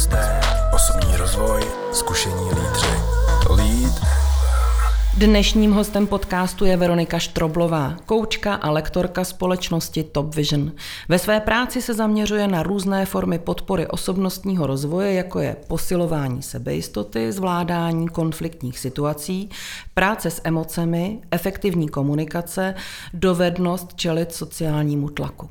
[0.00, 0.40] hosté,
[0.74, 1.60] osobní rozvoj,
[1.92, 2.86] zkušení lídři.
[3.50, 4.00] Lead
[5.16, 10.72] Dnešním hostem podcastu je Veronika Štroblová, koučka a lektorka společnosti Top Vision.
[11.08, 17.32] Ve své práci se zaměřuje na různé formy podpory osobnostního rozvoje, jako je posilování sebejistoty,
[17.32, 19.50] zvládání konfliktních situací,
[19.94, 22.74] práce s emocemi, efektivní komunikace,
[23.14, 25.50] dovednost čelit sociálnímu tlaku.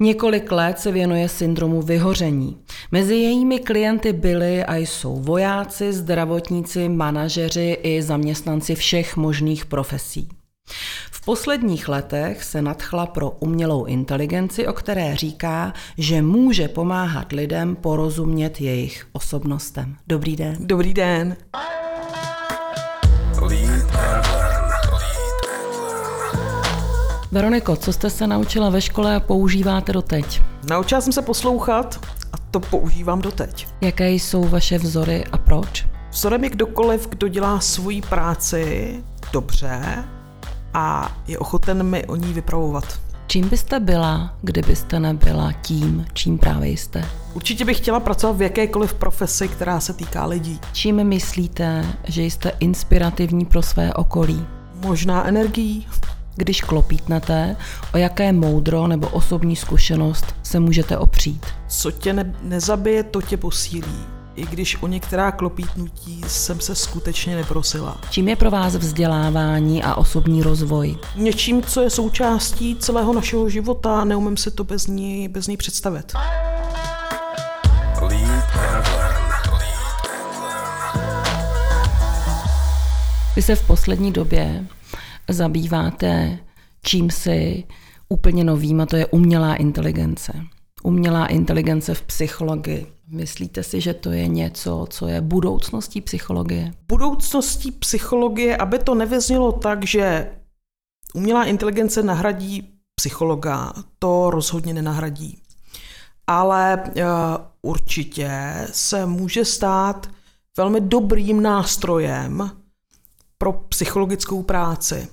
[0.00, 2.56] Několik let se věnuje syndromu vyhoření.
[2.92, 10.28] Mezi jejími klienty byli a jsou vojáci, zdravotníci, manažeři i zaměstnanci všech možných profesí.
[11.10, 17.76] V posledních letech se nadchla pro umělou inteligenci, o které říká, že může pomáhat lidem
[17.76, 19.96] porozumět jejich osobnostem.
[20.06, 20.56] Dobrý den.
[20.60, 21.36] Dobrý den.
[27.32, 30.42] Veroniko, co jste se naučila ve škole a používáte doteď?
[30.70, 33.68] Naučila jsem se poslouchat a to používám doteď.
[33.80, 35.86] Jaké jsou vaše vzory a proč?
[36.10, 38.94] Vzorem je kdokoliv, kdo dělá svoji práci
[39.32, 40.04] dobře
[40.74, 43.00] a je ochoten mi o ní vypravovat.
[43.26, 47.04] Čím byste byla, kdybyste nebyla tím, čím právě jste?
[47.34, 50.60] Určitě bych chtěla pracovat v jakékoliv profesi, která se týká lidí.
[50.72, 54.46] Čím myslíte, že jste inspirativní pro své okolí?
[54.74, 55.86] Možná energií,
[56.36, 57.56] když klopítnete,
[57.94, 61.46] o jaké moudro nebo osobní zkušenost se můžete opřít?
[61.68, 63.98] Co tě ne- nezabije, to tě posílí.
[64.34, 67.96] I když o některá klopítnutí jsem se skutečně neprosila.
[68.10, 70.96] Čím je pro vás vzdělávání a osobní rozvoj?
[71.16, 75.56] Něčím, co je součástí celého našeho života a neumím si to bez ní, bez ní
[75.56, 76.12] představit.
[83.36, 84.66] Vy se v poslední době
[85.30, 86.38] zabýváte
[86.86, 87.64] čím si
[88.08, 90.32] úplně novým a to je umělá inteligence.
[90.82, 92.86] Umělá inteligence v psychologii.
[93.08, 96.72] Myslíte si, že to je něco, co je budoucností psychologie?
[96.88, 100.30] Budoucností psychologie, aby to nevyznělo tak, že
[101.14, 105.38] umělá inteligence nahradí psychologa, to rozhodně nenahradí.
[106.26, 107.02] Ale uh,
[107.62, 108.30] určitě
[108.72, 110.10] se může stát
[110.56, 112.50] velmi dobrým nástrojem
[113.38, 115.08] pro psychologickou práci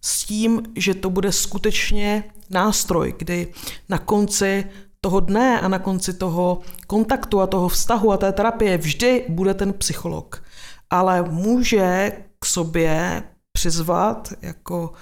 [0.00, 3.52] s tím, že to bude skutečně nástroj, kdy
[3.88, 4.64] na konci
[5.00, 9.54] toho dne a na konci toho kontaktu a toho vztahu a té terapie vždy bude
[9.54, 10.42] ten psycholog.
[10.90, 13.22] Ale může k sobě
[13.52, 14.92] přizvat jako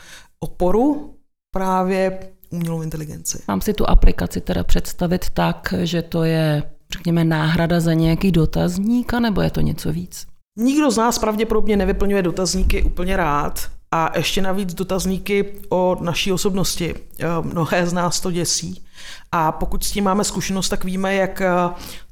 [0.40, 1.14] oporu
[1.54, 2.18] právě
[2.50, 3.42] umělou inteligenci.
[3.48, 9.12] Mám si tu aplikaci teda představit tak, že to je, řekněme, náhrada za nějaký dotazník,
[9.12, 10.26] nebo je to něco víc?
[10.58, 16.94] Nikdo z nás pravděpodobně nevyplňuje dotazníky úplně rád, a ještě navíc dotazníky o naší osobnosti.
[17.20, 18.84] Eh, mnohé z nás to děsí.
[19.32, 21.50] A pokud s tím máme zkušenost, tak víme, jak eh,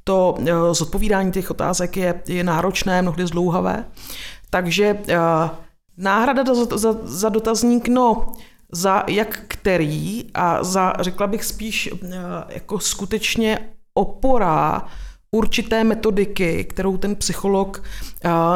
[0.04, 3.84] to eh, zodpovídání těch otázek je, je náročné, mnohdy zdlouhavé.
[4.50, 4.98] Takže
[5.96, 8.32] náhrada za, za, za dotazník, no,
[8.72, 11.90] za jak který a za, řekla bych spíš,
[12.48, 13.58] jako skutečně
[13.94, 14.82] opora
[15.34, 17.82] určité metodiky, kterou ten psycholog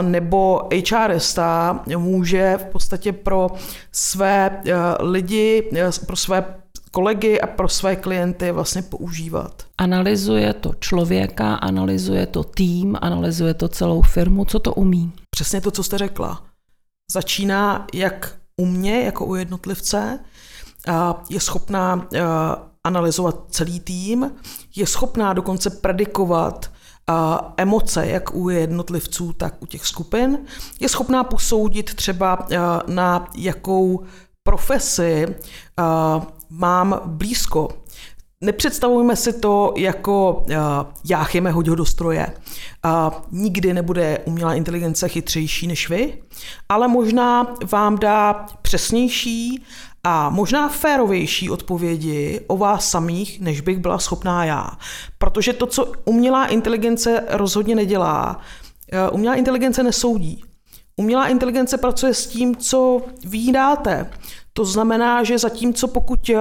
[0.02, 3.50] nebo HRista může v podstatě pro
[3.92, 4.62] své
[5.00, 5.70] lidi,
[6.06, 6.54] pro své
[6.90, 9.62] kolegy a pro své klienty vlastně používat.
[9.78, 14.44] Analyzuje to člověka, analyzuje to tým, analyzuje to celou firmu.
[14.44, 15.12] Co to umí?
[15.30, 16.42] Přesně to, co jste řekla.
[17.12, 20.18] Začíná jak u mě, jako u jednotlivce,
[21.30, 22.08] je schopná
[22.88, 24.32] analyzovat celý tým,
[24.76, 26.70] je schopná dokonce predikovat
[27.56, 30.38] emoce, jak u jednotlivců, tak u těch skupin.
[30.80, 32.46] Je schopná posoudit třeba
[32.86, 34.04] na jakou
[34.42, 35.26] profesi
[36.50, 37.68] mám blízko.
[38.40, 40.56] Nepředstavujeme si to jako uh,
[41.04, 42.26] jáchyme, hoď ho do stroje.
[43.30, 46.22] Nikdy nebude umělá inteligence chytřejší než vy,
[46.68, 49.64] ale možná vám dá přesnější
[50.10, 54.70] a možná férovější odpovědi o vás samých, než bych byla schopná já.
[55.18, 58.40] Protože to, co umělá inteligence rozhodně nedělá,
[58.92, 60.44] eh, umělá inteligence nesoudí.
[60.96, 64.10] Umělá inteligence pracuje s tím, co vy dáte.
[64.52, 66.38] To znamená, že zatímco pokud eh,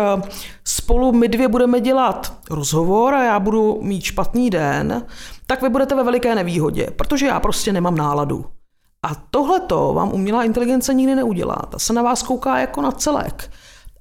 [0.64, 5.06] spolu my dvě budeme dělat rozhovor a já budu mít špatný den,
[5.46, 8.46] tak vy budete ve veliké nevýhodě, protože já prostě nemám náladu.
[9.08, 11.56] A tohle to vám umělá inteligence nikdy neudělá.
[11.70, 13.52] Ta se na vás kouká jako na celek.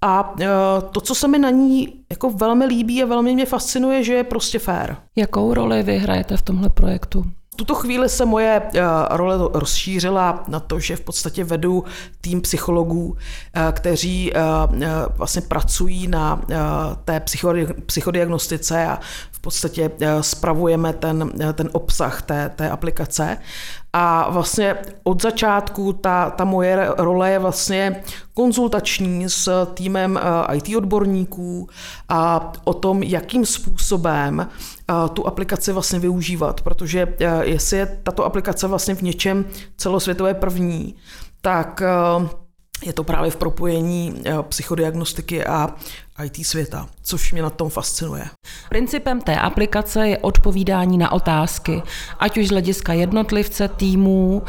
[0.02, 0.46] A e,
[0.90, 4.24] to, co se mi na ní jako velmi líbí a velmi mě fascinuje, že je
[4.24, 4.96] prostě fair.
[5.16, 7.24] Jakou roli vy hrajete v tomhle projektu?
[7.56, 8.80] tuto chvíli se moje uh,
[9.10, 11.84] role rozšířila na to, že v podstatě vedu
[12.20, 13.16] tým psychologů, uh,
[13.72, 14.32] kteří
[15.16, 16.40] vlastně pracují na
[17.04, 17.22] té
[17.86, 19.00] psychodiagnostice a
[19.32, 23.38] v podstatě spravujeme ten, ten obsah té, té aplikace.
[23.98, 28.02] A vlastně od začátku ta, ta moje role je vlastně
[28.34, 30.20] konzultační s týmem
[30.54, 31.68] IT odborníků
[32.08, 34.48] a o tom, jakým způsobem
[35.12, 39.44] tu aplikaci vlastně využívat, protože jestli je tato aplikace vlastně v něčem
[39.76, 40.94] celosvětové první,
[41.40, 41.82] tak
[42.84, 45.74] je to právě v propojení psychodiagnostiky a
[46.24, 48.24] IT světa, což mě na tom fascinuje.
[48.68, 51.82] Principem té aplikace je odpovídání na otázky,
[52.18, 54.42] ať už z hlediska jednotlivce, týmů,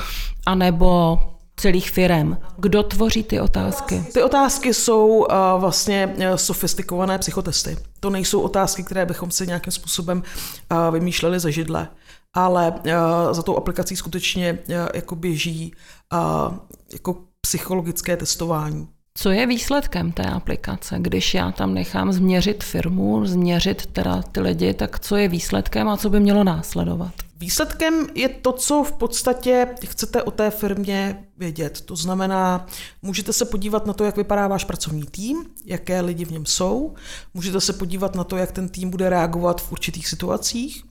[0.45, 1.19] anebo
[1.57, 2.37] celých firem.
[2.57, 4.03] Kdo tvoří ty otázky?
[4.13, 5.25] Ty otázky jsou uh,
[5.57, 7.77] vlastně uh, sofistikované psychotesty.
[7.99, 10.23] To nejsou otázky, které bychom si nějakým způsobem
[10.71, 11.87] uh, vymýšleli ze židle,
[12.33, 12.91] ale uh,
[13.31, 15.73] za tou aplikací skutečně uh, jako běží
[16.13, 16.53] uh,
[16.93, 17.15] jako
[17.47, 18.87] psychologické testování.
[19.13, 20.95] Co je výsledkem té aplikace?
[20.99, 25.97] Když já tam nechám změřit firmu, změřit teda ty lidi, tak co je výsledkem a
[25.97, 27.26] co by mělo následovat?
[27.39, 31.81] Výsledkem je to, co v podstatě chcete o té firmě vědět.
[31.81, 32.65] To znamená,
[33.01, 36.93] můžete se podívat na to, jak vypadá váš pracovní tým, jaké lidi v něm jsou,
[37.33, 40.83] můžete se podívat na to, jak ten tým bude reagovat v určitých situacích,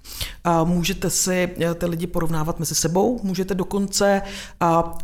[0.44, 4.22] a můžete si eh, ty lidi porovnávat mezi sebou, můžete dokonce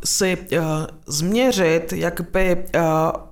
[0.04, 0.60] si eh,
[1.06, 2.80] změřit, jak by eh,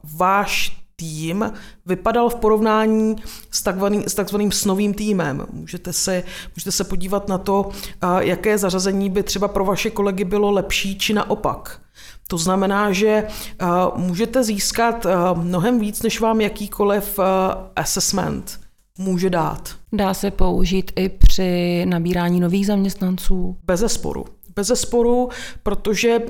[0.04, 1.52] váš tým
[1.86, 3.16] vypadal v porovnání
[3.50, 5.46] s, takzvaným, s takzvaným snovým týmem.
[5.52, 6.22] Můžete se,
[6.56, 7.70] můžete se podívat na to,
[8.18, 11.80] jaké zařazení by třeba pro vaše kolegy bylo lepší či naopak.
[12.28, 13.26] To znamená, že
[13.96, 17.18] můžete získat mnohem víc, než vám jakýkoliv
[17.76, 18.60] assessment
[18.98, 19.68] může dát.
[19.92, 23.56] Dá se použít i při nabírání nových zaměstnanců?
[23.64, 24.24] Bez zesporu.
[24.56, 25.28] Bez zesporu,
[25.62, 26.22] protože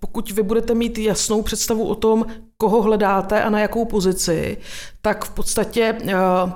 [0.00, 2.26] pokud vy budete mít jasnou představu o tom,
[2.56, 4.58] koho hledáte a na jakou pozici,
[5.02, 6.12] tak v podstatě eh,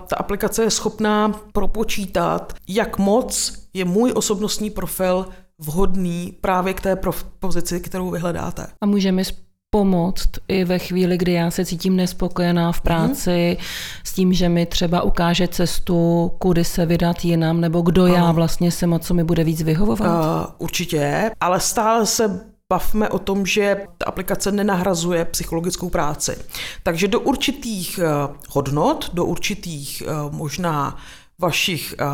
[0.06, 5.26] ta aplikace je schopná propočítat, jak moc je můj osobnostní profil
[5.58, 6.98] vhodný právě k té
[7.38, 8.66] pozici, kterou vyhledáte.
[8.80, 9.22] A může mi
[9.70, 13.64] pomoct i ve chvíli, kdy já se cítím nespokojená v práci mm.
[14.04, 18.14] s tím, že mi třeba ukáže cestu, kudy se vydat jinam, nebo kdo ano.
[18.14, 20.24] já vlastně jsem a co mi bude víc vyhovovat?
[20.24, 26.38] Uh, určitě, ale stále se bavme o tom, že ta aplikace nenahrazuje psychologickou práci.
[26.82, 30.96] Takže do určitých uh, hodnot, do určitých uh, možná
[31.40, 32.06] vašich uh,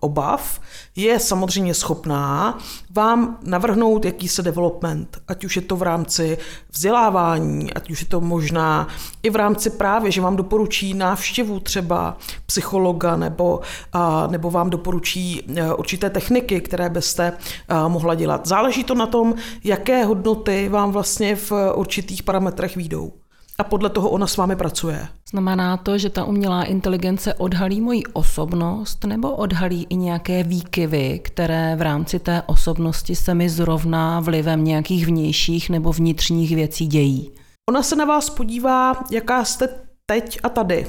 [0.00, 0.60] obav
[0.96, 2.58] je samozřejmě schopná
[2.90, 6.38] vám navrhnout jakýsi development, ať už je to v rámci
[6.70, 8.88] vzdělávání, ať už je to možná
[9.22, 12.16] i v rámci právě, že vám doporučí návštěvu třeba
[12.46, 13.60] psychologa nebo,
[13.94, 18.46] uh, nebo vám doporučí uh, určité techniky, které byste uh, mohla dělat.
[18.46, 19.34] Záleží to na tom,
[19.64, 23.21] jaké hodnoty vám vlastně v určitých parametrech výjdou
[23.62, 25.08] a podle toho ona s vámi pracuje.
[25.30, 31.76] Znamená to, že ta umělá inteligence odhalí moji osobnost nebo odhalí i nějaké výkyvy, které
[31.76, 37.30] v rámci té osobnosti se mi zrovna vlivem nějakých vnějších nebo vnitřních věcí dějí?
[37.68, 39.68] Ona se na vás podívá, jaká jste
[40.06, 40.86] teď a tady.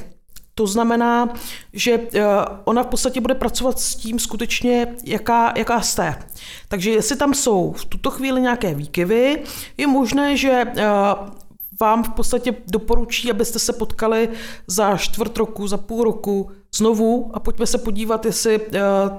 [0.54, 1.34] To znamená,
[1.72, 2.22] že eh,
[2.64, 6.14] ona v podstatě bude pracovat s tím skutečně, jaká, jaká jste.
[6.68, 9.42] Takže jestli tam jsou v tuto chvíli nějaké výkyvy,
[9.76, 10.84] je možné, že eh,
[11.80, 14.28] vám v podstatě doporučí, abyste se potkali
[14.66, 18.72] za čtvrt roku, za půl roku znovu a pojďme se podívat, jestli uh,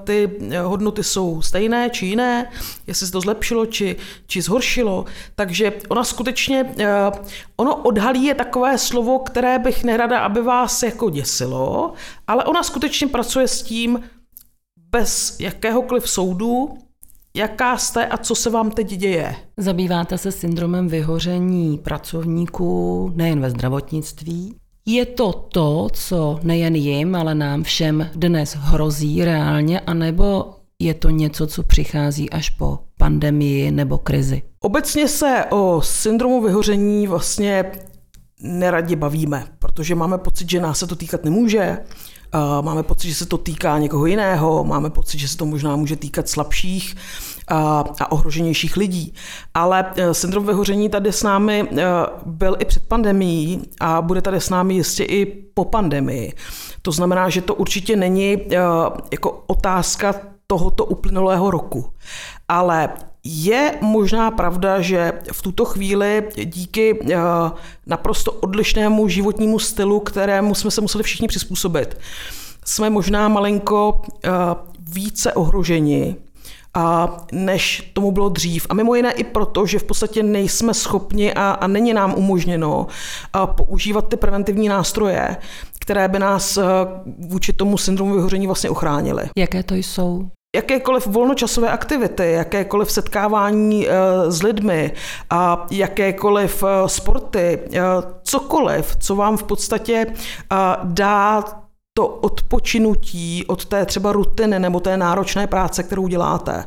[0.04, 2.50] ty eh, hodnoty jsou stejné či jiné,
[2.86, 3.96] jestli se to zlepšilo či,
[4.26, 5.04] či zhoršilo.
[5.34, 7.24] Takže ona skutečně, uh,
[7.56, 11.92] ono odhalí je takové slovo, které bych nerada, aby vás jako děsilo,
[12.26, 14.00] ale ona skutečně pracuje s tím
[14.90, 16.78] bez jakéhokoliv soudu,
[17.36, 19.34] jaká jste a co se vám teď děje.
[19.56, 24.54] Zabýváte se syndromem vyhoření pracovníků nejen ve zdravotnictví.
[24.86, 31.10] Je to to, co nejen jim, ale nám všem dnes hrozí reálně, anebo je to
[31.10, 34.42] něco, co přichází až po pandemii nebo krizi?
[34.60, 37.72] Obecně se o syndromu vyhoření vlastně
[38.42, 41.78] neradi bavíme, protože máme pocit, že nás se to týkat nemůže,
[42.60, 45.96] máme pocit, že se to týká někoho jiného, máme pocit, že se to možná může
[45.96, 46.96] týkat slabších
[47.48, 49.14] a, ohroženějších lidí.
[49.54, 51.84] Ale e, syndrom vyhoření tady s námi e,
[52.26, 56.32] byl i před pandemií a bude tady s námi jistě i po pandemii.
[56.82, 58.58] To znamená, že to určitě není e,
[59.12, 60.14] jako otázka
[60.46, 61.92] tohoto uplynulého roku.
[62.48, 62.88] Ale
[63.28, 66.98] je možná pravda, že v tuto chvíli díky
[67.86, 71.98] naprosto odlišnému životnímu stylu, kterému jsme se museli všichni přizpůsobit,
[72.64, 74.02] jsme možná malinko
[74.80, 76.16] více ohroženi
[76.74, 78.66] a než tomu bylo dřív.
[78.68, 82.86] A mimo jiné i proto, že v podstatě nejsme schopni a, není nám umožněno
[83.32, 85.36] a používat ty preventivní nástroje,
[85.80, 86.58] které by nás
[87.18, 89.24] vůči tomu syndromu vyhoření vlastně ochránily.
[89.36, 90.28] Jaké to jsou?
[90.56, 93.88] Jakékoliv volnočasové aktivity, jakékoliv setkávání
[94.28, 94.92] s lidmi
[95.30, 97.58] a jakékoliv sporty,
[98.22, 100.06] cokoliv, co vám v podstatě
[100.84, 101.44] dá
[101.96, 106.64] to odpočinutí od té třeba rutiny nebo té náročné práce, kterou děláte.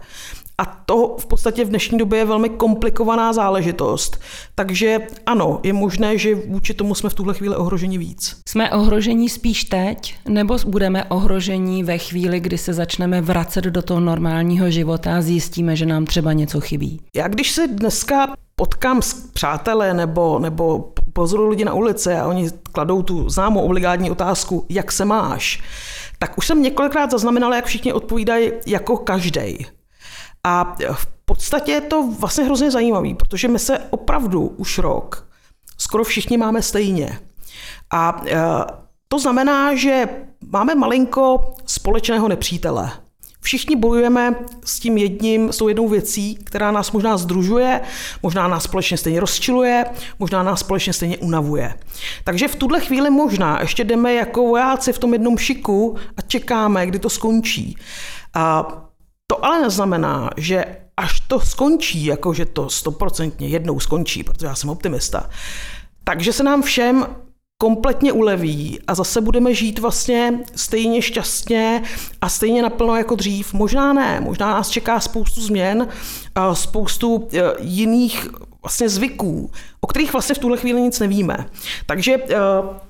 [0.59, 4.19] A to v podstatě v dnešní době je velmi komplikovaná záležitost.
[4.55, 8.41] Takže ano, je možné, že vůči tomu jsme v tuhle chvíli ohroženi víc.
[8.47, 13.99] Jsme ohrožení spíš teď, nebo budeme ohrožení ve chvíli, kdy se začneme vracet do toho
[13.99, 17.01] normálního života a zjistíme, že nám třeba něco chybí?
[17.15, 22.49] Já když se dneska potkám s přáteli nebo, nebo pozoru lidi na ulici a oni
[22.71, 25.63] kladou tu známou obligátní otázku, jak se máš,
[26.19, 29.65] tak už jsem několikrát zaznamenala, jak všichni odpovídají jako každý.
[30.49, 35.29] A v podstatě je to vlastně hrozně zajímavý, protože my se opravdu už rok
[35.77, 37.19] skoro všichni máme stejně.
[37.91, 38.37] A e,
[39.07, 40.09] to znamená, že
[40.51, 42.91] máme malinko společného nepřítele.
[43.41, 47.81] Všichni bojujeme s tím jedním, s tou jednou věcí, která nás možná združuje,
[48.23, 49.85] možná nás společně stejně rozčiluje,
[50.19, 51.73] možná nás společně stejně unavuje.
[52.23, 56.87] Takže v tuhle chvíli možná ještě jdeme jako vojáci v tom jednom šiku a čekáme,
[56.87, 57.77] kdy to skončí.
[58.33, 58.67] A
[59.31, 60.65] to ale neznamená, že
[60.97, 65.29] až to skončí, jako že to stoprocentně jednou skončí, protože já jsem optimista,
[66.03, 67.05] takže se nám všem
[67.61, 71.83] kompletně uleví a zase budeme žít vlastně stejně šťastně
[72.21, 73.53] a stejně naplno jako dřív.
[73.53, 75.87] Možná ne, možná nás čeká spoustu změn,
[76.53, 78.27] spoustu e, jiných
[78.61, 81.49] vlastně zvyků, o kterých vlastně v tuhle chvíli nic nevíme.
[81.85, 82.35] Takže e,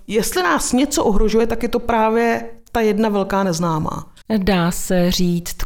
[0.07, 4.13] jestli nás něco ohrožuje, tak je to právě ta jedna velká neznámá.
[4.37, 5.57] Dá se říct,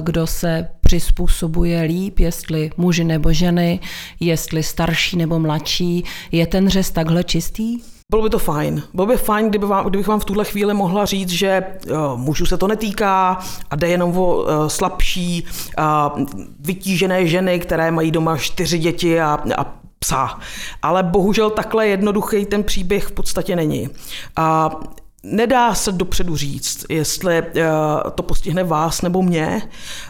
[0.00, 3.80] kdo se přizpůsobuje líp, jestli muži nebo ženy,
[4.20, 6.04] jestli starší nebo mladší.
[6.32, 7.78] Je ten řez takhle čistý?
[8.10, 8.82] Bylo by to fajn.
[8.94, 12.46] Bylo by fajn, kdyby vám, kdybych vám v tuhle chvíli mohla říct, že uh, mužů
[12.46, 13.38] se to netýká
[13.70, 15.46] a jde jenom o uh, slabší,
[15.78, 16.26] uh,
[16.60, 19.64] vytížené ženy, které mají doma čtyři děti a, a
[19.98, 20.38] psa.
[20.82, 23.88] Ale bohužel takhle jednoduchý ten příběh v podstatě není.
[24.36, 24.70] A
[25.26, 27.42] nedá se dopředu říct, jestli
[28.14, 29.62] to postihne vás nebo mě.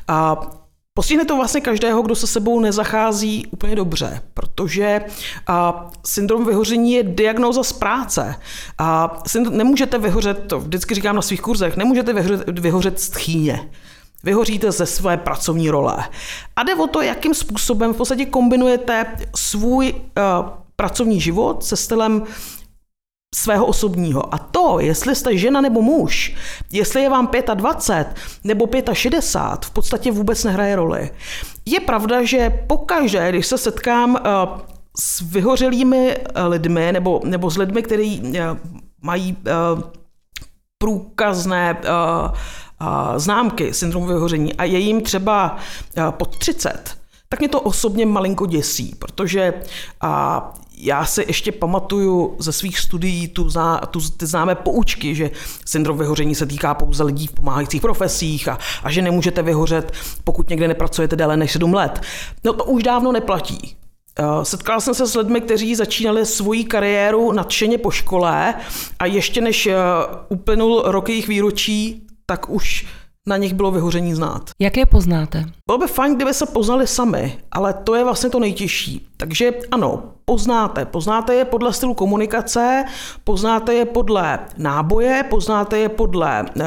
[0.09, 0.47] A
[0.99, 5.01] Postihne to vlastně každého, kdo se sebou nezachází úplně dobře, protože
[5.47, 8.35] a, syndrom vyhoření je diagnóza z práce.
[8.79, 9.19] A
[9.51, 13.71] nemůžete vyhořet, to vždycky říkám na svých kurzech, nemůžete vyhořet, vyhořet z tchýně.
[14.25, 15.97] Vyhoříte ze své pracovní role.
[16.57, 19.07] A jde o to, jakým způsobem v podstatě kombinujete
[19.37, 20.01] svůj uh,
[20.77, 22.23] pracovní život se stylem
[23.35, 24.35] svého osobního.
[24.35, 26.35] A to, jestli jste žena nebo muž,
[26.73, 31.11] jestli je vám 25 nebo 65, v podstatě vůbec nehraje roli.
[31.67, 34.21] Je pravda, že pokaždé, když se setkám uh,
[35.01, 38.33] s vyhořelými uh, lidmi nebo, nebo s lidmi, kteří uh,
[39.03, 39.37] mají
[40.79, 41.81] průkazné
[43.17, 45.57] známky syndromu vyhoření a je jim třeba
[46.11, 46.97] pod 30,
[47.29, 49.55] tak mě to osobně malinko děsí, protože
[50.77, 55.31] já si ještě pamatuju ze svých studií tu, zná, tu ty známé poučky, že
[55.65, 59.93] syndrom vyhoření se týká pouze lidí v pomáhajících profesích a, a že nemůžete vyhořet,
[60.25, 62.01] pokud někde nepracujete déle než 7 let.
[62.45, 63.77] No to už dávno neplatí.
[64.19, 68.55] Eh, setkal jsem se s lidmi, kteří začínali svoji kariéru nadšeně po škole
[68.99, 69.77] a ještě než eh,
[70.29, 72.87] uplynul rok jejich výročí, tak už
[73.27, 74.51] na nich bylo vyhoření znát.
[74.59, 75.45] Jak je poznáte?
[75.67, 79.07] Bylo by fajn, kdyby se poznali sami, ale to je vlastně to nejtěžší.
[79.17, 80.85] Takže ano, poznáte.
[80.85, 82.85] Poznáte je podle stylu komunikace,
[83.25, 86.65] poznáte je podle náboje, poznáte je podle uh,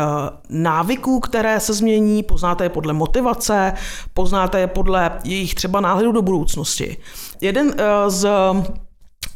[0.50, 3.74] návyků, které se změní, poznáte je podle motivace,
[4.13, 6.98] poznáte je podle jejich třeba náhledu do budoucnosti.
[7.42, 7.74] Jeden uh,
[8.08, 8.30] z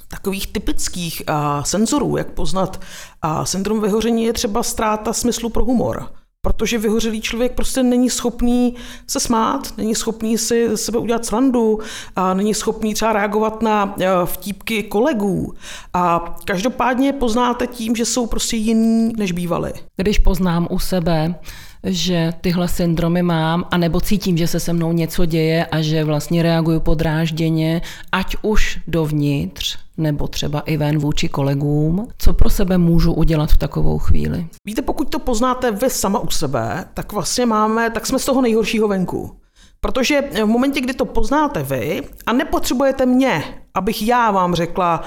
[0.08, 2.82] takových typických uh, senzorů, jak poznat
[3.26, 6.10] uh, syndrom vyhoření, je třeba ztráta smyslu pro humor
[6.48, 8.76] protože vyhořelý člověk prostě není schopný
[9.08, 11.80] se smát, není schopný si sebe udělat srandu,
[12.16, 15.54] a není schopný třeba reagovat na e, vtípky kolegů.
[15.94, 19.74] A každopádně poznáte tím, že jsou prostě jiný, než bývali.
[19.98, 21.36] Když poznám u sebe,
[21.84, 26.44] že tyhle syndromy mám, anebo cítím, že se se mnou něco děje a že vlastně
[26.44, 27.82] reaguju podrážděně,
[28.12, 32.08] ať už dovnitř, nebo třeba i ven vůči kolegům.
[32.18, 34.48] Co pro sebe můžu udělat v takovou chvíli?
[34.66, 38.42] Víte, pokud to poznáte vy sama u sebe, tak vlastně máme, tak jsme z toho
[38.42, 39.38] nejhoršího venku.
[39.80, 45.04] Protože v momentě, kdy to poznáte vy a nepotřebujete mě, abych já vám řekla,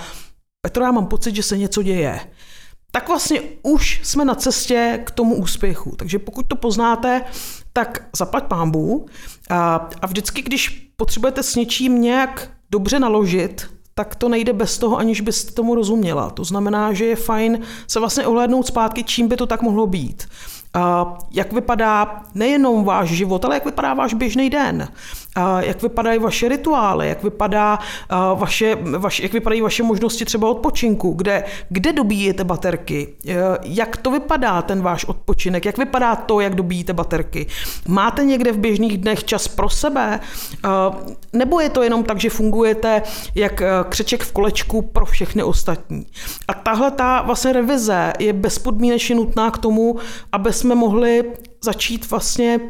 [0.61, 2.21] Petro, já mám pocit, že se něco děje,
[2.91, 5.95] tak vlastně už jsme na cestě k tomu úspěchu.
[5.97, 7.23] Takže pokud to poznáte,
[7.73, 9.07] tak zaplať pámbu.
[9.51, 14.97] A, a vždycky, když potřebujete s něčím nějak dobře naložit, tak to nejde bez toho,
[14.97, 16.31] aniž byste tomu rozuměla.
[16.31, 20.29] To znamená, že je fajn se vlastně ohlédnout zpátky, čím by to tak mohlo být.
[21.31, 24.89] Jak vypadá nejenom váš život, ale jak vypadá váš běžný den
[25.59, 27.79] jak vypadají vaše rituály, jak, vypadá
[28.35, 33.09] vaše, vaše, jak vypadají vaše možnosti třeba odpočinku, kde, kde dobíjete baterky,
[33.63, 37.47] jak to vypadá ten váš odpočinek, jak vypadá to, jak dobíjíte baterky.
[37.89, 40.21] Máte někde v běžných dnech čas pro sebe,
[41.33, 43.03] nebo je to jenom tak, že fungujete
[43.35, 46.07] jak křeček v kolečku pro všechny ostatní.
[46.49, 49.97] A tahle ta vlastně revize je bezpodmínečně nutná k tomu,
[50.33, 51.25] aby jsme mohli
[51.65, 52.61] začít vlastně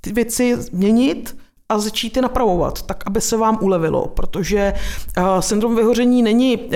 [0.00, 1.36] ty věci měnit,
[1.68, 4.72] a začít je napravovat, tak aby se vám ulevilo, protože
[5.18, 6.72] uh, syndrom vyhoření není uh,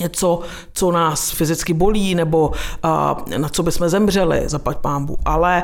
[0.00, 0.40] něco,
[0.72, 5.62] co nás fyzicky bolí, nebo uh, na co bychom zemřeli, zapať pámbu, ale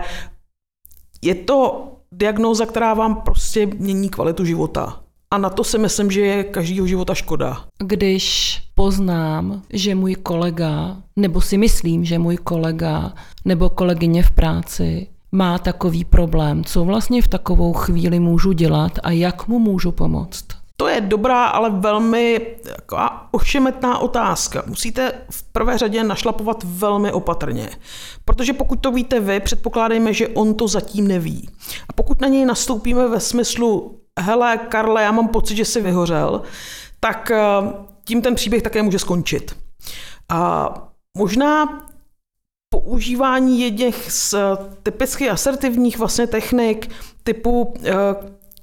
[1.22, 4.98] je to diagnóza, která vám prostě mění kvalitu života.
[5.30, 7.64] A na to si myslím, že je každýho života škoda.
[7.78, 13.12] Když poznám, že můj kolega, nebo si myslím, že můj kolega
[13.44, 19.10] nebo kolegyně v práci má takový problém, co vlastně v takovou chvíli můžu dělat a
[19.10, 20.44] jak mu můžu pomoct?
[20.76, 22.40] To je dobrá, ale velmi
[22.76, 24.62] taková ošemetná otázka.
[24.66, 27.70] Musíte v prvé řadě našlapovat velmi opatrně.
[28.24, 31.48] Protože pokud to víte vy, předpokládejme, že on to zatím neví.
[31.88, 36.42] A pokud na něj nastoupíme ve smyslu, hele, Karle, já mám pocit, že jsi vyhořel,
[37.00, 37.40] tak eh,
[38.04, 39.56] tím ten příběh také může skončit.
[40.28, 40.68] A
[41.18, 41.82] možná
[42.72, 44.34] používání jedněch z
[44.82, 46.90] typicky asertivních vlastně technik
[47.22, 47.92] typu eh,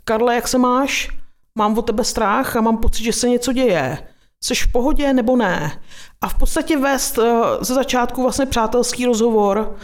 [0.03, 1.09] Karle, jak se máš?
[1.55, 3.97] Mám o tebe strach a mám pocit, že se něco děje.
[4.43, 5.81] Jsi v pohodě nebo ne?
[6.21, 9.75] A v podstatě vést eh, ze začátku vlastně přátelský rozhovor,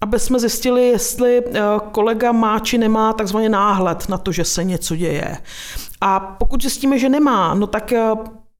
[0.00, 1.60] aby jsme zjistili, jestli eh,
[1.92, 5.38] kolega má či nemá takzvaně náhled na to, že se něco děje.
[6.00, 7.92] A pokud zjistíme, že nemá, no tak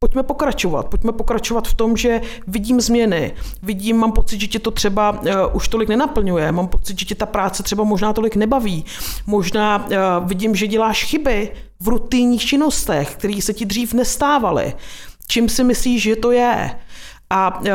[0.01, 0.87] pojďme pokračovat.
[0.89, 3.35] Pojďme pokračovat v tom, že vidím změny.
[3.63, 6.53] Vidím, mám pocit, že tě to třeba uh, už tolik nenaplňuje.
[6.53, 8.85] Mám pocit, že tě ta práce třeba možná tolik nebaví.
[9.27, 14.75] Možná uh, vidím, že děláš chyby v rutinních činnostech, které se ti dřív nestávaly.
[15.29, 16.81] Čím si myslíš, že to je?
[17.31, 17.67] A uh,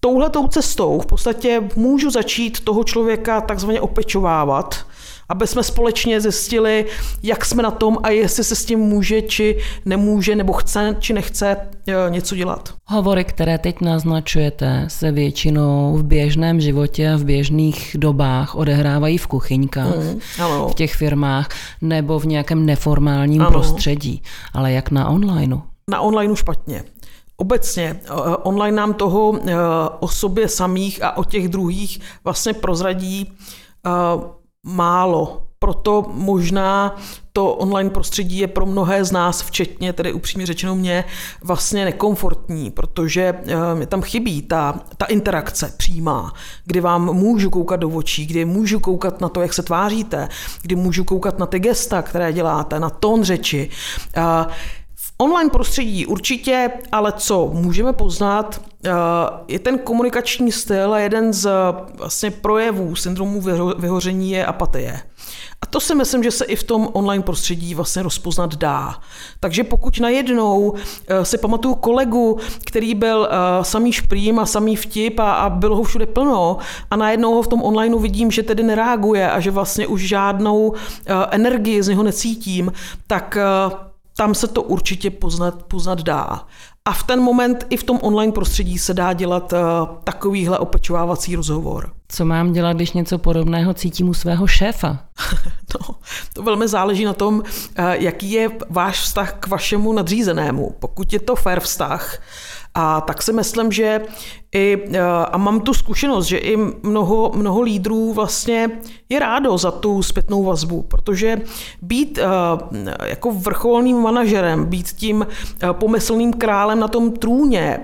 [0.00, 4.86] touhletou cestou v podstatě můžu začít toho člověka takzvaně opečovávat,
[5.30, 6.86] aby jsme společně zjistili,
[7.22, 11.12] jak jsme na tom a jestli se s tím může či nemůže, nebo chce či
[11.12, 12.74] nechce e, něco dělat.
[12.86, 19.26] Hovory, které teď naznačujete, se většinou v běžném životě a v běžných dobách odehrávají v
[19.26, 20.68] kuchyňkách, mm, ano.
[20.68, 21.48] v těch firmách
[21.80, 23.50] nebo v nějakém neformálním ano.
[23.50, 24.22] prostředí.
[24.52, 25.60] Ale jak na onlineu?
[25.90, 26.84] Na onlineu špatně.
[27.36, 28.10] Obecně e,
[28.42, 29.54] online nám toho e,
[30.00, 33.32] o sobě samých a o těch druhých vlastně prozradí
[34.66, 35.46] málo.
[35.58, 36.96] Proto možná
[37.32, 41.04] to online prostředí je pro mnohé z nás, včetně tedy upřímně řečeno mě,
[41.42, 46.32] vlastně nekomfortní, protože eh, mi tam chybí ta, ta interakce přímá,
[46.64, 50.28] kdy vám můžu koukat do očí, kdy můžu koukat na to, jak se tváříte,
[50.62, 53.70] kdy můžu koukat na ty gesta, které děláte, na tón řeči.
[55.20, 58.90] Online prostředí určitě, ale co můžeme poznat, eh,
[59.48, 61.50] je ten komunikační styl a jeden z
[61.94, 63.40] vlastně projevů syndromu
[63.78, 65.00] vyhoření je apatie.
[65.62, 69.00] A to si myslím, že se i v tom online prostředí vlastně rozpoznat dá.
[69.40, 70.74] Takže pokud najednou
[71.08, 75.76] eh, si pamatuju kolegu, který byl eh, samý šprým a samý vtip a, a bylo
[75.76, 76.58] ho všude plno
[76.90, 80.74] a najednou ho v tom onlineu vidím, že tedy nereaguje a že vlastně už žádnou
[81.30, 82.72] energii z něho necítím,
[83.06, 83.38] tak
[84.20, 86.46] tam se to určitě poznat, poznat dá.
[86.84, 89.58] A v ten moment i v tom online prostředí se dá dělat uh,
[90.04, 91.92] takovýhle opečovávací rozhovor.
[92.08, 94.98] Co mám dělat, když něco podobného cítím u svého šéfa?
[95.74, 95.94] no,
[96.32, 97.44] to velmi záleží na tom, uh,
[97.90, 100.76] jaký je váš vztah k vašemu nadřízenému.
[100.78, 102.18] Pokud je to fair vztah,
[102.74, 104.00] a tak si myslím, že
[104.54, 108.70] i, eh, a mám tu zkušenost, že i mnoho, mnoho lídrů vlastně
[109.08, 111.40] je rádo za tu zpětnou vazbu, protože
[111.82, 112.26] být eh,
[113.04, 117.80] jako vrcholným manažerem, být tím eh, pomyslným králem na tom trůně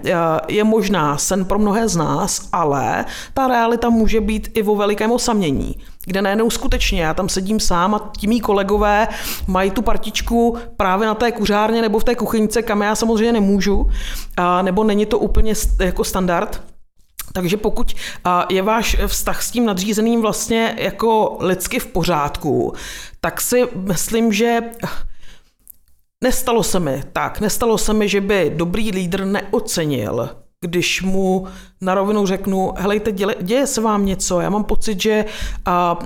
[0.48, 5.12] je možná sen pro mnohé z nás, ale ta realita může být i vo velikém
[5.12, 9.08] osamění kde najednou skutečně já tam sedím sám a ti mý kolegové
[9.46, 13.90] mají tu partičku právě na té kuřárně nebo v té kuchyňce, kam já samozřejmě nemůžu,
[14.36, 16.62] a, nebo není to úplně jako standard.
[17.32, 17.94] Takže pokud
[18.48, 22.72] je váš vztah s tím nadřízeným vlastně jako lidsky v pořádku,
[23.20, 24.60] tak si myslím, že
[26.24, 30.30] Nestalo se mi tak, nestalo se mi, že by dobrý lídr neocenil
[30.66, 31.46] když mu
[31.80, 35.24] na rovinu řeknu, helejte, děle, děje se vám něco, já mám pocit, že
[35.66, 35.98] a,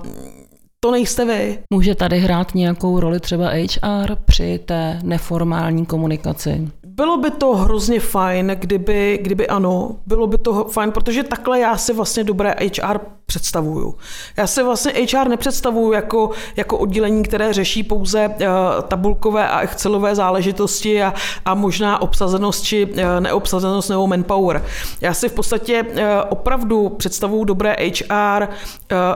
[0.81, 1.59] to nejste vy.
[1.73, 6.68] Může tady hrát nějakou roli třeba HR při té neformální komunikaci?
[7.00, 11.76] Bylo by to hrozně fajn, kdyby, kdyby ano, bylo by to fajn, protože takhle já
[11.76, 12.98] si vlastně dobré HR
[13.30, 13.94] představuju.
[14.36, 18.44] Já si vlastně HR nepředstavuju jako, jako oddělení, které řeší pouze uh,
[18.88, 24.64] tabulkové a Excelové záležitosti a, a možná obsazenost či uh, neobsazenost nebo manpower.
[25.00, 28.48] Já si v podstatě uh, opravdu představuju dobré HR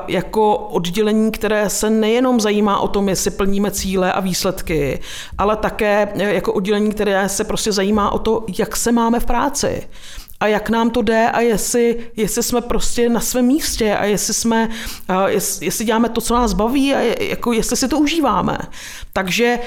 [0.08, 5.00] jako oddělení, které se nejenom zajímá o tom, jestli plníme cíle a výsledky,
[5.38, 9.88] ale také jako oddělení, které se prostě zajímá o to, jak se máme v práci
[10.40, 14.34] a jak nám to jde a jestli, jestli jsme prostě na svém místě a jestli,
[14.34, 14.68] jsme,
[15.26, 18.58] jestli, jestli děláme to, co nás baví a jako jestli si to užíváme.
[19.12, 19.58] Takže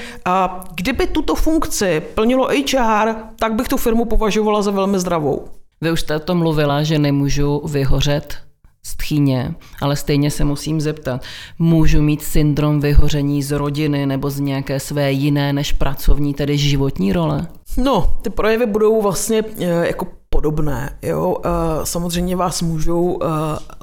[0.74, 5.48] kdyby tuto funkci plnilo HR, tak bych tu firmu považovala za velmi zdravou.
[5.80, 8.47] Vy už jste o tom mluvila, že nemůžu vyhořet
[8.88, 11.22] z tchýně, ale stejně se musím zeptat,
[11.58, 17.12] můžu mít syndrom vyhoření z rodiny nebo z nějaké své jiné než pracovní, tedy životní
[17.12, 17.46] role?
[17.76, 20.06] No, ty projevy budou vlastně e, jako
[20.38, 20.90] podobné.
[21.02, 21.36] Jo?
[21.44, 21.50] E,
[21.86, 23.26] samozřejmě vás můžou e,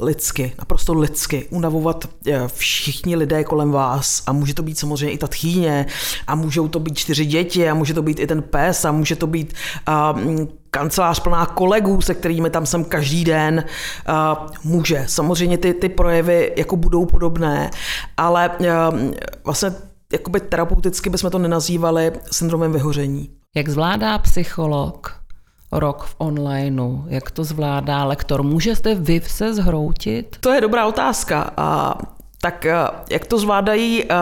[0.06, 2.06] lidsky, naprosto lidsky unavovat
[2.48, 5.86] všichni lidé kolem vás a může to být samozřejmě i ta tchýně
[6.28, 9.16] a můžou to být čtyři děti a může to být i ten pes a může
[9.16, 9.54] to být
[10.70, 13.64] kancelář plná kolegů, se kterými tam jsem každý den,
[14.64, 15.06] může.
[15.08, 17.70] Samozřejmě ty, ty projevy jako budou podobné,
[18.18, 18.52] ale
[19.44, 19.72] vlastně
[20.14, 23.30] jakoby terapeuticky bychom to nenazývali syndromem vyhoření.
[23.56, 25.25] Jak zvládá psycholog
[25.80, 27.04] rok v onlineu?
[27.08, 28.44] Jak to zvládá lektor?
[28.44, 30.38] Můžete vy se zhroutit?
[30.40, 31.54] To je dobrá otázka.
[31.58, 31.98] A
[32.42, 32.76] tak eh,
[33.10, 34.16] jak to zvládají eh,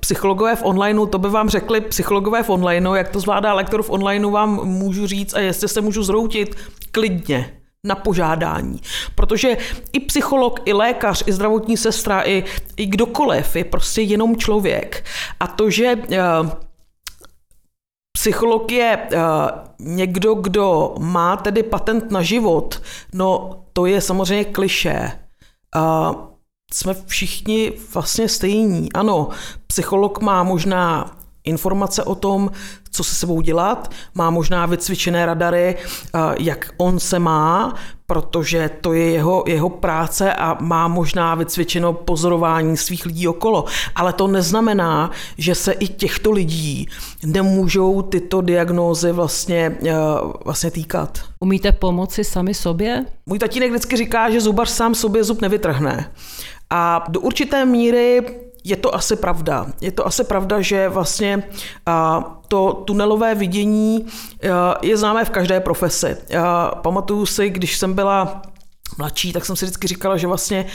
[0.00, 3.90] psychologové v onlineu, to by vám řekli psychologové v onlineu, jak to zvládá lektor v
[3.90, 6.56] onlineu, vám můžu říct a jestli se můžu zhroutit,
[6.90, 7.52] klidně
[7.84, 8.80] na požádání.
[9.14, 9.56] Protože
[9.92, 12.44] i psycholog, i lékař, i zdravotní sestra, i,
[12.76, 15.04] i kdokoliv je prostě jenom člověk.
[15.40, 16.50] A to, že uh,
[18.26, 19.20] psycholog je uh,
[19.78, 25.12] někdo, kdo má tedy patent na život, no to je samozřejmě kliše.
[25.76, 26.16] Uh,
[26.72, 28.92] jsme všichni vlastně stejní.
[28.92, 29.28] Ano,
[29.66, 31.10] psycholog má možná
[31.44, 32.50] informace o tom,
[32.90, 35.76] co se sebou dělat, má možná vycvičené radary,
[36.38, 37.74] jak on se má,
[38.06, 43.64] protože to je jeho, jeho práce a má možná vycvičeno pozorování svých lidí okolo.
[43.94, 46.88] Ale to neznamená, že se i těchto lidí
[47.24, 49.76] nemůžou tyto diagnózy vlastně,
[50.44, 51.18] vlastně týkat.
[51.40, 53.04] Umíte pomoci sami sobě?
[53.26, 56.10] Můj tatínek vždycky říká, že zubař sám sobě zub nevytrhne.
[56.70, 58.22] A do určité míry
[58.66, 59.66] je to asi pravda.
[59.80, 61.42] Je to asi pravda, že vlastně
[62.48, 64.06] to tunelové vidění
[64.82, 66.16] je známé v každé profesi.
[66.82, 68.42] Pamatuju si, když jsem byla
[68.98, 70.66] mladší, tak jsem si vždycky říkala, že vlastně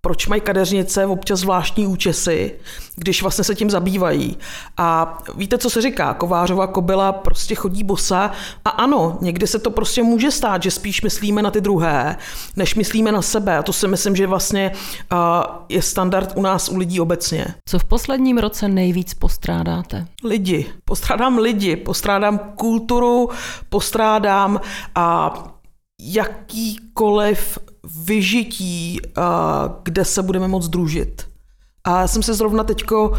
[0.00, 2.52] proč mají kadeřnice občas zvláštní účesy,
[2.96, 4.36] když vlastně se tím zabývají.
[4.76, 6.14] A víte, co se říká?
[6.14, 8.30] Kovářová kobila prostě chodí bosa
[8.64, 12.16] a ano, někdy se to prostě může stát, že spíš myslíme na ty druhé,
[12.56, 13.58] než myslíme na sebe.
[13.58, 14.72] A to si myslím, že vlastně
[15.12, 15.18] uh,
[15.68, 17.46] je standard u nás, u lidí obecně.
[17.68, 20.06] Co v posledním roce nejvíc postrádáte?
[20.24, 20.66] Lidi.
[20.84, 23.30] Postrádám lidi, postrádám kulturu,
[23.68, 24.60] postrádám
[24.94, 25.34] a
[26.02, 27.58] jakýkoliv
[28.04, 29.00] vyžití,
[29.82, 31.30] kde se budeme moct družit.
[31.84, 33.12] A já jsem se zrovna teďko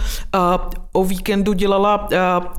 [0.93, 2.09] o víkendu dělala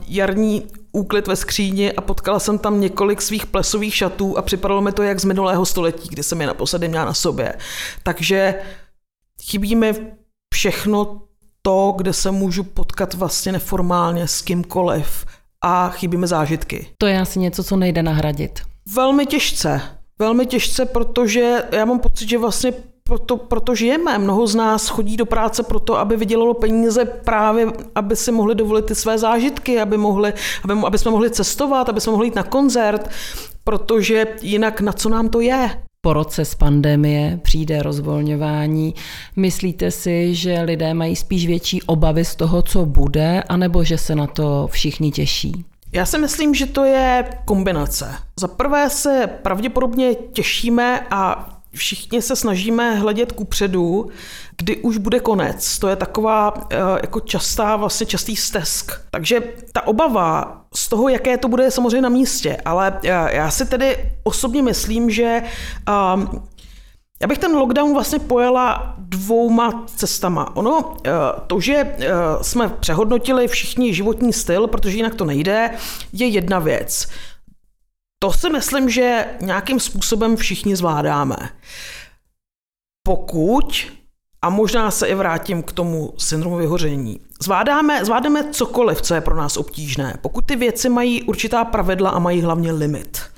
[0.07, 4.93] jarní úklid ve skříni a potkala jsem tam několik svých plesových šatů a připadalo mi
[4.93, 7.55] to jak z minulého století, kdy jsem je naposledy měla na sobě.
[8.03, 8.55] Takže
[9.43, 9.95] chybí mi
[10.55, 11.23] všechno
[11.63, 15.27] to, kde se můžu potkat vlastně neformálně s kýmkoliv
[15.61, 16.87] a chybí mi zážitky.
[16.99, 18.61] To je asi něco, co nejde nahradit.
[18.95, 19.83] Velmi těžce.
[20.23, 22.73] Velmi těžce, protože já mám pocit, že vlastně
[23.05, 24.19] proto, proto žijeme.
[24.19, 28.85] Mnoho z nás chodí do práce proto, aby vydělalo peníze právě, aby si mohli dovolit
[28.85, 30.33] ty své zážitky, aby, mohli,
[30.65, 33.11] aby, aby jsme mohli cestovat, aby jsme mohli jít na koncert,
[33.65, 35.71] protože jinak na co nám to je?
[36.01, 38.95] Po roce z pandemie přijde rozvolňování.
[39.37, 44.15] Myslíte si, že lidé mají spíš větší obavy z toho, co bude, anebo že se
[44.15, 45.65] na to všichni těší?
[45.93, 48.15] Já si myslím, že to je kombinace.
[48.41, 54.11] Za prvé se pravděpodobně těšíme a všichni se snažíme hledět ku předu,
[54.57, 55.79] kdy už bude konec.
[55.79, 58.93] To je taková eh, jako častá, vlastně častý stesk.
[59.11, 59.41] Takže
[59.73, 63.67] ta obava z toho, jaké to bude, je samozřejmě na místě, ale eh, já si
[63.67, 65.43] tedy osobně myslím, že
[65.89, 66.43] ehm,
[67.23, 70.57] já bych ten lockdown vlastně pojela dvouma cestama.
[70.57, 71.11] Ono, eh,
[71.47, 72.09] to, že eh,
[72.43, 75.71] jsme přehodnotili všichni životní styl, protože jinak to nejde,
[76.13, 77.09] je jedna věc.
[78.19, 81.37] To si myslím, že nějakým způsobem všichni zvládáme.
[83.07, 83.87] Pokud,
[84.43, 89.37] a možná se i vrátím k tomu syndromu vyhoření, zvládáme, zvládáme cokoliv, co je pro
[89.37, 93.32] nás obtížné, pokud ty věci mají určitá pravidla a mají hlavně limit.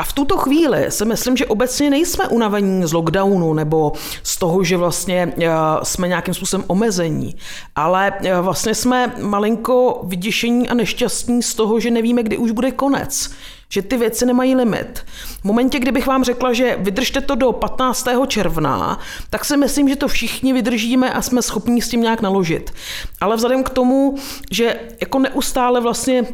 [0.00, 4.64] A v tuto chvíli si myslím, že obecně nejsme unavení z lockdownu nebo z toho,
[4.64, 5.48] že vlastně eh,
[5.82, 7.36] jsme nějakým způsobem omezení,
[7.76, 12.72] ale eh, vlastně jsme malinko vyděšení a nešťastní z toho, že nevíme, kdy už bude
[12.72, 13.30] konec
[13.72, 15.04] že ty věci nemají limit.
[15.40, 18.08] V momentě, kdybych vám řekla, že vydržte to do 15.
[18.26, 18.98] června,
[19.30, 22.70] tak si myslím, že to všichni vydržíme a jsme schopni s tím nějak naložit.
[23.20, 24.14] Ale vzhledem k tomu,
[24.50, 26.24] že jako neustále vlastně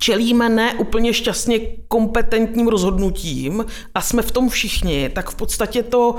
[0.00, 1.58] čelíme ne úplně šťastně
[1.88, 6.16] kompetentním rozhodnutím a jsme v tom všichni, tak v podstatě to,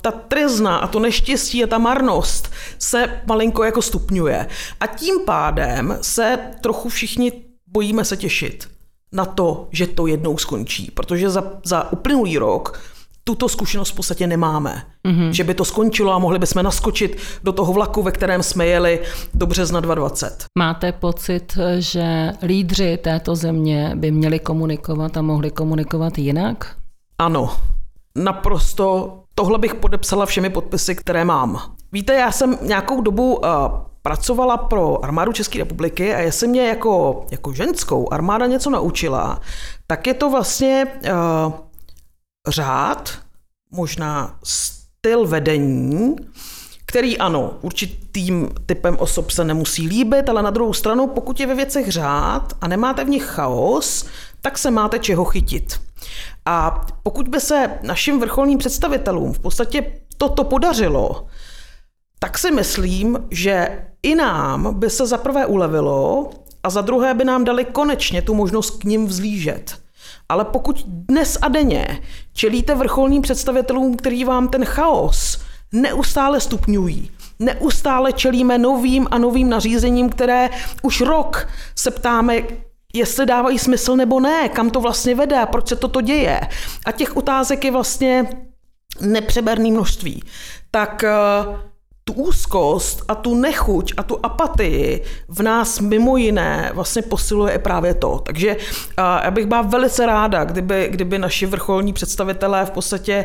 [0.00, 4.48] ta trezna a to neštěstí a ta marnost se malinko jako stupňuje.
[4.80, 7.32] A tím pádem se trochu všichni
[7.66, 8.68] bojíme se těšit
[9.12, 12.80] na to, že to jednou skončí, protože za, za uplynulý rok
[13.24, 14.82] tuto zkušenost v podstatě nemáme.
[15.04, 15.30] Mm-hmm.
[15.30, 19.00] Že by to skončilo a mohli bychom naskočit do toho vlaku, ve kterém jsme jeli
[19.34, 20.44] do března 2020.
[20.58, 26.76] Máte pocit, že lídři této země by měli komunikovat a mohli komunikovat jinak?
[27.18, 27.56] Ano,
[28.16, 31.62] naprosto tohle bych podepsala všemi podpisy, které mám.
[31.92, 33.42] Víte, já jsem nějakou dobu uh,
[34.02, 39.40] pracovala pro armádu České republiky a jestli mě jako, jako ženskou armáda něco naučila,
[39.86, 41.52] tak je to vlastně uh,
[42.48, 43.18] řád,
[43.70, 46.16] možná styl vedení,
[46.86, 51.54] který ano, určitým typem osob se nemusí líbit, ale na druhou stranu, pokud je ve
[51.54, 54.06] věcech řád a nemáte v nich chaos,
[54.40, 55.80] tak se máte čeho chytit.
[56.46, 61.26] A pokud by se našim vrcholným představitelům v podstatě toto podařilo,
[62.18, 66.30] tak si myslím, že i nám by se za prvé ulevilo
[66.62, 69.82] a za druhé by nám dali konečně tu možnost k ním vzlížet.
[70.32, 72.00] Ale pokud dnes a denně
[72.32, 75.42] čelíte vrcholným představitelům, který vám ten chaos
[75.72, 80.50] neustále stupňují, neustále čelíme novým a novým nařízením, které
[80.82, 82.38] už rok se ptáme,
[82.94, 86.40] jestli dávají smysl nebo ne, kam to vlastně vede proč se toto děje.
[86.86, 88.26] A těch otázek je vlastně
[89.00, 90.22] nepřeberné množství.
[90.70, 91.04] Tak
[91.48, 91.56] uh,
[92.04, 97.58] tu úzkost a tu nechuť a tu apatii v nás mimo jiné vlastně posiluje i
[97.58, 98.18] právě to.
[98.18, 98.56] Takže
[98.98, 103.24] já bych byla velice ráda, kdyby, kdyby naši vrcholní představitelé v podstatě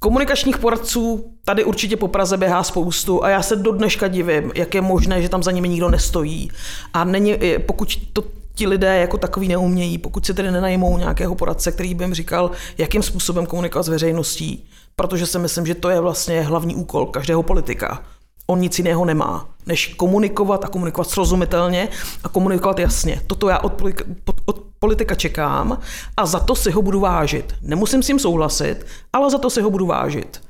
[0.00, 4.74] Komunikačních poradců tady určitě po Praze běhá spoustu a já se do dneška divím, jak
[4.74, 6.50] je možné, že tam za nimi nikdo nestojí.
[6.94, 8.24] A není, pokud to
[8.54, 12.50] ti lidé jako takový neumějí, pokud si tedy nenajmou nějakého poradce, který by jim říkal,
[12.78, 17.42] jakým způsobem komunikovat s veřejností, protože si myslím, že to je vlastně hlavní úkol každého
[17.42, 18.02] politika.
[18.46, 21.88] On nic jiného nemá, než komunikovat a komunikovat srozumitelně
[22.24, 23.22] a komunikovat jasně.
[23.26, 24.04] Toto já od politika,
[24.44, 25.78] od politika čekám
[26.16, 27.54] a za to si ho budu vážit.
[27.62, 30.40] Nemusím s tím souhlasit, ale za to si ho budu vážit.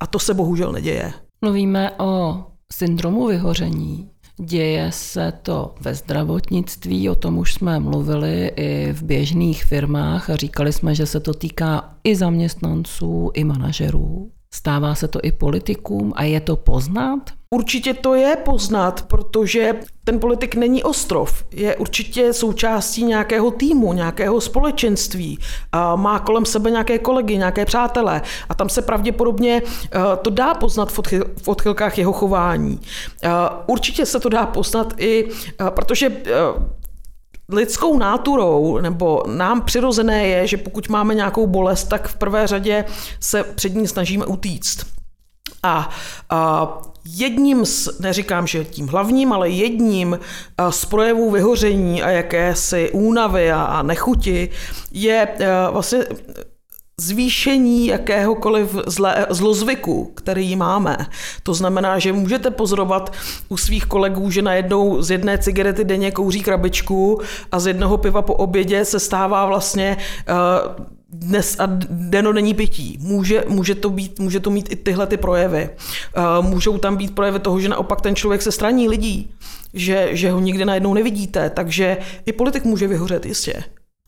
[0.00, 1.12] A to se bohužel neděje.
[1.42, 4.10] Mluvíme o syndromu vyhoření.
[4.40, 10.36] Děje se to ve zdravotnictví, o tom už jsme mluvili i v běžných firmách a
[10.36, 14.30] říkali jsme, že se to týká i zaměstnanců, i manažerů.
[14.54, 17.37] Stává se to i politikům a je to poznat?
[17.54, 21.44] Určitě to je poznat, protože ten politik není ostrov.
[21.50, 25.38] Je určitě součástí nějakého týmu, nějakého společenství.
[25.72, 28.22] A má kolem sebe nějaké kolegy, nějaké přátelé.
[28.48, 30.92] A tam se pravděpodobně eh, to dá poznat
[31.42, 32.80] v odchylkách jeho chování.
[33.22, 33.30] Eh,
[33.66, 35.28] určitě se to dá poznat i,
[35.60, 36.12] eh, protože
[37.48, 42.84] lidskou náturou nebo nám přirozené je, že pokud máme nějakou bolest, tak v prvé řadě
[43.20, 44.86] se před ní snažíme utíct.
[45.62, 45.90] A,
[46.30, 46.78] a
[47.16, 50.18] jedním z, neříkám, že tím hlavním, ale jedním
[50.70, 54.48] z projevů vyhoření a jakési únavy a, nechuti
[54.92, 55.28] je
[55.70, 55.98] vlastně
[57.00, 60.96] zvýšení jakéhokoliv zlé, zlozvyku, který máme.
[61.42, 63.12] To znamená, že můžete pozorovat
[63.48, 67.20] u svých kolegů, že najednou z jedné cigarety denně kouří krabičku
[67.52, 69.96] a z jednoho piva po obědě se stává vlastně
[70.78, 71.66] uh, dnes a
[72.32, 72.98] není pití.
[73.00, 75.70] Může, může, to být, může to mít i tyhle ty projevy.
[76.16, 79.30] Uh, můžou tam být projevy toho, že naopak ten člověk se straní lidí,
[79.74, 83.64] že, že ho nikdy najednou nevidíte, takže i politik může vyhořet, jistě.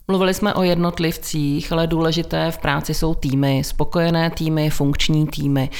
[0.08, 5.70] Mluvili jsme o jednotlivcích, ale důležité v práci jsou týmy, spokojené týmy, funkční týmy.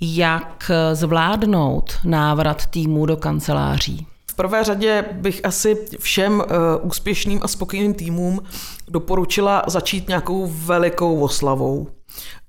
[0.00, 4.06] Jak zvládnout návrat týmů do kanceláří?
[4.38, 8.42] Prvé řadě bych asi všem eh, úspěšným a spokojeným týmům
[8.88, 11.88] doporučila začít nějakou velikou oslavou.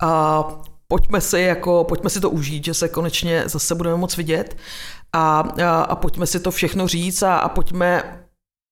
[0.01, 0.43] A
[0.87, 4.57] pojďme si, jako, pojďme si to užít, že se konečně zase budeme moc vidět
[5.13, 8.23] a, a, a pojďme si to všechno říct a, a pojďme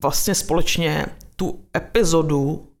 [0.02, 2.72] vlastně společně tu epizodu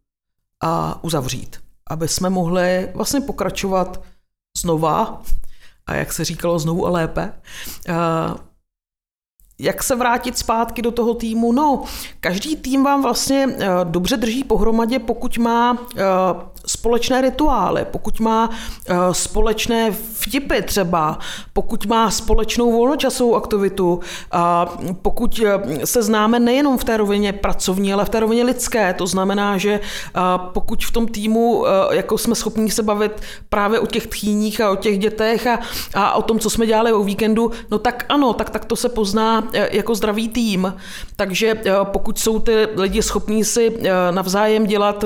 [0.62, 1.56] a uzavřít,
[1.90, 4.02] aby jsme mohli vlastně pokračovat
[4.58, 5.22] znova,
[5.86, 7.32] a jak se říkalo, znovu a lépe,
[9.60, 11.52] jak se vrátit zpátky do toho týmu?
[11.52, 11.82] No,
[12.20, 15.78] každý tým vám vlastně uh, dobře drží pohromadě, pokud má uh,
[16.66, 21.18] společné rituály, pokud má uh, společné vtipy třeba,
[21.52, 24.00] pokud má společnou volnočasovou aktivitu,
[25.02, 25.40] pokud
[25.84, 28.94] se známe nejenom v té rovině pracovní, ale v té rovině lidské.
[28.94, 29.80] To znamená, že
[30.36, 33.12] pokud v tom týmu jako jsme schopni se bavit
[33.48, 35.58] právě o těch tchýních a o těch dětech a,
[35.94, 38.88] a o tom, co jsme dělali o víkendu, no tak ano, tak, tak to se
[38.88, 40.74] pozná Eh, jako zdravý tým.
[41.16, 45.04] Takže eh, pokud jsou ty lidi schopní si eh, navzájem dělat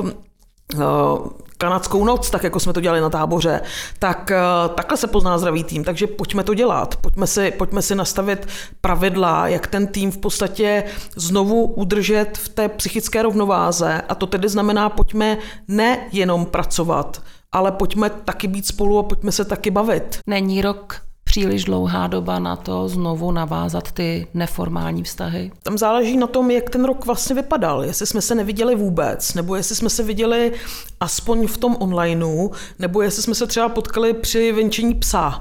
[1.59, 3.61] kanadskou noc, tak jako jsme to dělali na táboře,
[3.99, 4.33] tak
[4.75, 6.97] takhle se pozná zdravý tým, takže pojďme to dělat.
[6.97, 8.49] Pojďme si, pojďme si nastavit
[8.81, 10.85] pravidla, jak ten tým v podstatě
[11.17, 18.11] znovu udržet v té psychické rovnováze a to tedy znamená, pojďme nejenom pracovat, ale pojďme
[18.11, 20.19] taky být spolu a pojďme se taky bavit.
[20.27, 25.53] Není rok příliš dlouhá doba na to znovu navázat ty neformální vztahy?
[25.63, 27.85] Tam záleží na tom, jak ten rok vlastně vypadal.
[27.85, 30.53] Jestli jsme se neviděli vůbec, nebo jestli jsme se viděli
[31.01, 35.41] aspoň v tom onlineu, nebo jestli jsme se třeba potkali při venčení psa.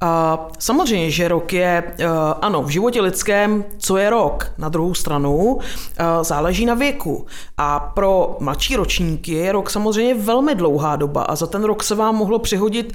[0.00, 2.06] A samozřejmě, že rok je, eh,
[2.42, 4.52] ano, v životě lidském, co je rok?
[4.58, 7.26] Na druhou stranu eh, záleží na věku.
[7.56, 11.94] A pro mladší ročníky je rok samozřejmě velmi dlouhá doba a za ten rok se
[11.94, 12.92] vám mohlo přihodit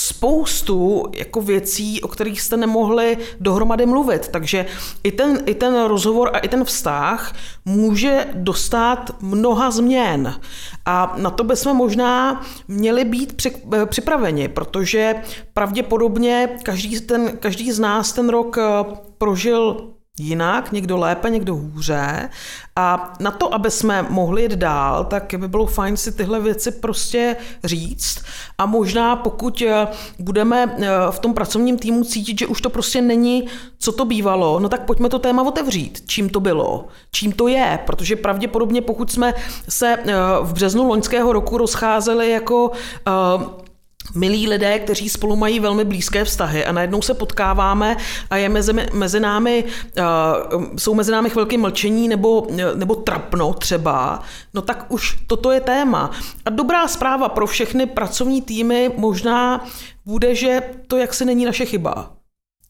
[0.00, 4.28] spoustu jako věcí, o kterých jste nemohli dohromady mluvit.
[4.28, 4.66] Takže
[5.04, 7.34] i ten, i ten rozhovor a i ten vztah
[7.64, 10.40] může dostat mnoha změn.
[10.86, 13.42] A na to bychom možná měli být
[13.86, 15.14] připraveni, protože
[15.54, 18.84] pravděpodobně každý, ten, každý z nás ten rok eh,
[19.18, 22.30] prožil jinak, někdo lépe, někdo hůře.
[22.76, 26.72] A na to, aby jsme mohli jít dál, tak by bylo fajn si tyhle věci
[26.72, 28.22] prostě říct.
[28.58, 33.02] A možná pokud eh, budeme eh, v tom pracovním týmu cítit, že už to prostě
[33.02, 36.02] není, co to bývalo, no tak pojďme to téma otevřít.
[36.06, 36.88] Čím to bylo?
[37.12, 37.78] Čím to je?
[37.86, 39.34] Protože pravděpodobně pokud jsme
[39.68, 42.70] se eh, v březnu loňského roku rozcházeli jako
[44.14, 47.96] milí lidé, kteří spolu mají velmi blízké vztahy a najednou se potkáváme
[48.30, 49.64] a je mezi, mezi námi,
[50.54, 54.22] uh, jsou mezi námi chvilky mlčení nebo, nebo trapno třeba,
[54.54, 56.10] no tak už toto je téma.
[56.44, 59.66] A dobrá zpráva pro všechny pracovní týmy možná
[60.06, 62.10] bude, že to jaksi není naše chyba.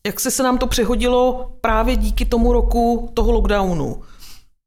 [0.07, 4.03] Jak se se nám to přehodilo právě díky tomu roku toho lockdownu.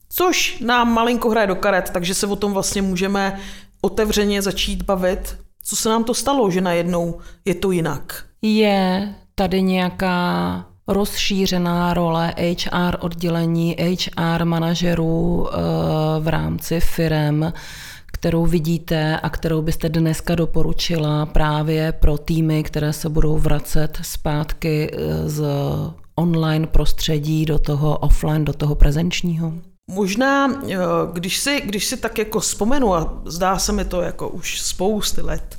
[0.09, 3.39] Což nám malinko hraje do karet, takže se o tom vlastně můžeme
[3.81, 8.25] otevřeně začít bavit co se nám to stalo, že najednou je to jinak?
[8.41, 15.57] Je tady nějaká rozšířená role HR oddělení, HR manažerů eh,
[16.19, 17.53] v rámci firem,
[18.05, 24.91] kterou vidíte a kterou byste dneska doporučila právě pro týmy, které se budou vracet zpátky
[25.25, 25.43] z
[26.15, 29.53] online prostředí do toho offline, do toho prezenčního?
[29.87, 30.77] Možná, eh,
[31.13, 35.21] když si, když si tak jako vzpomenu, a zdá se mi to jako už spousty
[35.21, 35.57] let,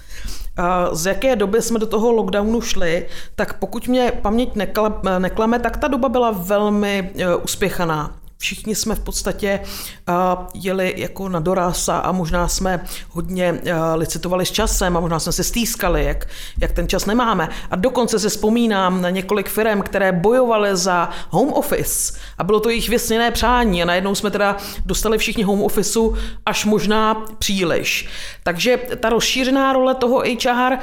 [0.92, 4.54] z jaké doby jsme do toho lockdownu šli, tak pokud mě paměť
[5.18, 8.18] neklame, tak ta doba byla velmi eh, uspěchaná.
[8.38, 9.60] Všichni jsme v podstatě
[10.08, 10.14] uh,
[10.54, 13.58] jeli jako na doraz a, možná jsme hodně uh,
[13.94, 16.28] licitovali s časem a možná jsme se stýskali, jak,
[16.60, 17.48] jak ten čas nemáme.
[17.70, 22.68] A dokonce se vzpomínám na několik firm, které bojovaly za home office a bylo to
[22.68, 26.16] jejich vysněné přání a najednou jsme teda dostali všichni home officeu
[26.46, 28.08] až možná příliš.
[28.42, 30.78] Takže ta rozšířená role toho HR uh,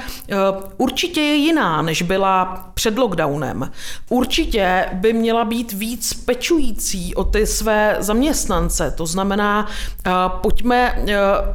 [0.77, 3.71] určitě je jiná, než byla před lockdownem.
[4.09, 8.93] Určitě by měla být víc pečující o ty své zaměstnance.
[8.97, 9.67] To znamená,
[10.07, 11.09] uh, pojďme uh,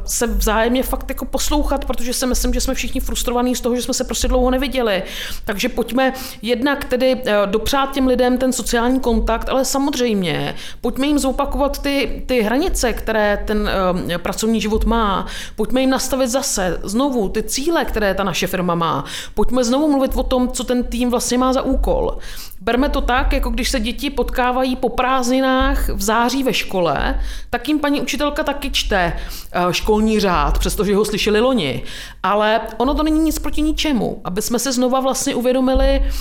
[0.05, 3.81] se vzájemně fakt jako poslouchat, protože si myslím, že jsme všichni frustrovaní z toho, že
[3.81, 5.03] jsme se prostě dlouho neviděli.
[5.45, 11.19] Takže pojďme jednak tedy uh, dopřát těm lidem ten sociální kontakt, ale samozřejmě pojďme jim
[11.19, 13.69] zopakovat ty, ty hranice, které ten
[14.17, 15.25] pracovní život má.
[15.55, 19.05] Pojďme jim nastavit zase znovu ty cíle, které ta naše firma má.
[19.33, 22.17] Pojďme znovu mluvit o tom, co ten tým vlastně má za úkol.
[22.61, 27.67] Berme to tak, jako když se děti potkávají po prázdninách v září ve škole, tak
[27.67, 29.13] jim paní učitelka taky čte
[29.51, 31.83] eh, školní řád, přestože ho slyšeli loni.
[32.23, 36.11] Ale ono to není nic proti ničemu, aby jsme se znova vlastně uvědomili,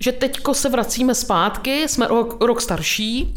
[0.00, 3.34] že teďko se vracíme zpátky, jsme rok, rok starší,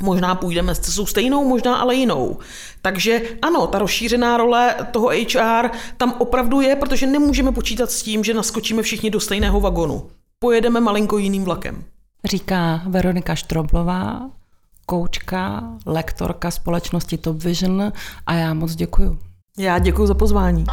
[0.00, 2.38] Možná půjdeme s cestou stejnou, možná ale jinou.
[2.82, 8.24] Takže ano, ta rozšířená role toho HR tam opravdu je, protože nemůžeme počítat s tím,
[8.24, 10.10] že naskočíme všichni do stejného vagonu.
[10.38, 11.84] Pojedeme malinko jiným vlakem.
[12.24, 14.30] Říká Veronika Štroblová,
[14.86, 17.92] koučka, lektorka společnosti Top Vision
[18.26, 19.18] a já moc děkuju.
[19.58, 20.64] Já děkuji za pozvání.